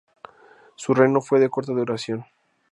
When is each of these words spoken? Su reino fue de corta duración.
Su 0.77 0.95
reino 0.95 1.21
fue 1.21 1.39
de 1.39 1.51
corta 1.51 1.73
duración. 1.73 2.25